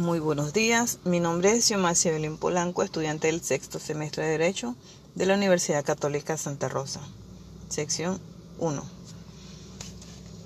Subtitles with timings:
[0.00, 0.98] Muy buenos días.
[1.04, 4.74] Mi nombre es Xiomasi Belín Polanco, estudiante del sexto semestre de Derecho
[5.14, 7.02] de la Universidad Católica Santa Rosa.
[7.68, 8.18] Sección
[8.60, 8.82] 1.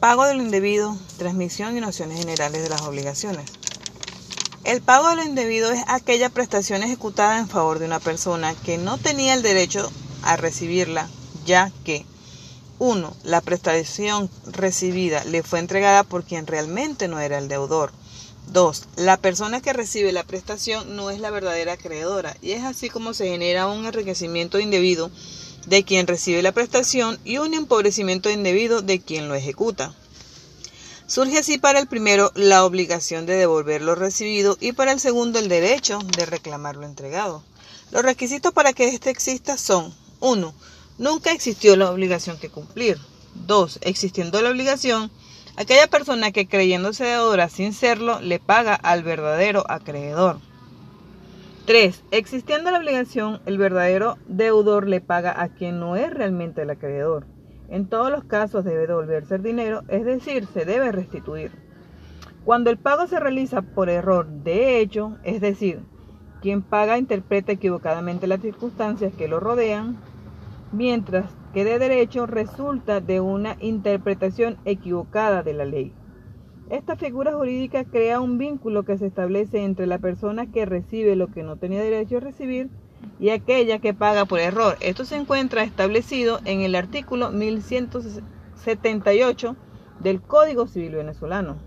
[0.01, 3.49] Pago de lo indebido, transmisión y nociones generales de las obligaciones.
[4.65, 8.77] El pago de lo indebido es aquella prestación ejecutada en favor de una persona que
[8.77, 9.89] no tenía el derecho
[10.23, 11.09] a recibirla,
[11.47, 12.05] ya que
[12.81, 13.17] 1.
[13.23, 17.93] La prestación recibida le fue entregada por quien realmente no era el deudor.
[18.53, 18.83] 2.
[18.97, 23.15] La persona que recibe la prestación no es la verdadera acreedora y es así como
[23.15, 25.11] se genera un enriquecimiento indebido
[25.67, 29.95] de quien recibe la prestación y un empobrecimiento indebido de quien lo ejecuta.
[31.07, 35.39] Surge así para el primero la obligación de devolver lo recibido y para el segundo
[35.39, 37.43] el derecho de reclamar lo entregado.
[37.91, 40.55] Los requisitos para que éste exista son 1.
[40.99, 42.99] Nunca existió la obligación que cumplir.
[43.47, 43.81] 2.
[43.83, 45.11] Existiendo la obligación,
[45.57, 50.39] aquella persona que creyéndose deudora sin serlo le paga al verdadero acreedor.
[51.67, 52.05] 3.
[52.11, 57.27] Existiendo la obligación, el verdadero deudor le paga a quien no es realmente el acreedor.
[57.71, 61.53] En todos los casos debe devolverse el dinero, es decir, se debe restituir.
[62.45, 65.81] Cuando el pago se realiza por error de hecho, es decir,
[66.43, 69.97] quien paga interpreta equivocadamente las circunstancias que lo rodean,
[70.75, 75.93] mientras que de derecho resulta de una interpretación equivocada de la ley.
[76.71, 81.29] Esta figura jurídica crea un vínculo que se establece entre la persona que recibe lo
[81.29, 82.71] que no tenía derecho a recibir
[83.21, 84.77] y aquella que paga por error.
[84.81, 89.57] Esto se encuentra establecido en el artículo 1178
[90.01, 91.59] del Código Civil venezolano.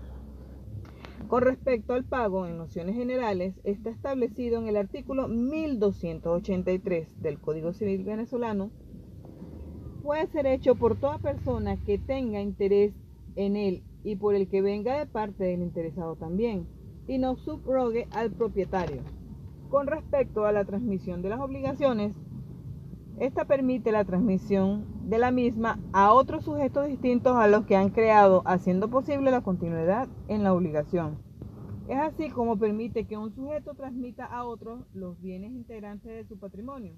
[1.28, 7.72] Con respecto al pago en nociones generales, está establecido en el artículo 1283 del Código
[7.72, 8.72] Civil venezolano.
[10.02, 12.94] Puede ser hecho por toda persona que tenga interés
[13.36, 16.66] en él y por el que venga de parte del interesado también,
[17.06, 19.02] y no subrogue al propietario.
[19.68, 22.14] Con respecto a la transmisión de las obligaciones,
[23.18, 27.90] esta permite la transmisión de la misma a otros sujetos distintos a los que han
[27.90, 31.18] creado, haciendo posible la continuidad en la obligación.
[31.88, 36.38] Es así como permite que un sujeto transmita a otros los bienes integrantes de su
[36.38, 36.94] patrimonio,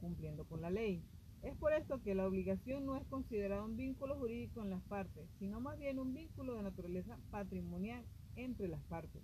[0.00, 1.02] cumpliendo con la ley.
[1.42, 5.28] Es por esto que la obligación no es considerada un vínculo jurídico en las partes,
[5.38, 8.04] sino más bien un vínculo de naturaleza patrimonial
[8.36, 9.22] entre las partes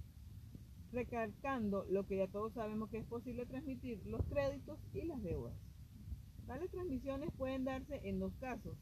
[0.93, 5.55] recalcando lo que ya todos sabemos que es posible transmitir los créditos y las deudas.
[6.47, 8.77] Tales transmisiones pueden darse en dos casos.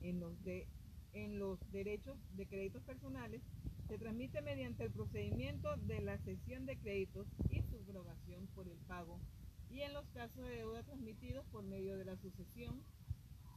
[0.00, 0.66] En los, de,
[1.12, 3.40] en los derechos de créditos personales
[3.88, 9.20] se transmite mediante el procedimiento de la cesión de créditos y subrogación por el pago
[9.70, 12.82] y en los casos de deuda transmitidos por medio de la sucesión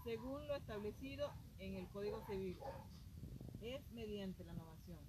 [0.04, 2.58] según lo establecido en el Código Civil.
[3.62, 5.00] Es mediante la innovación.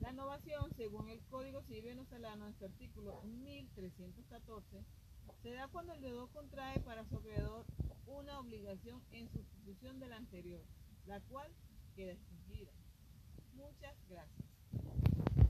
[0.00, 4.84] La innovación, según el Código Civil venezolano, en su artículo 1314,
[5.42, 7.64] se da cuando el deudor contrae para su acreedor
[8.06, 10.62] una obligación en sustitución de la anterior,
[11.06, 11.50] la cual
[11.94, 12.72] queda extinguida.
[13.54, 15.11] Muchas gracias.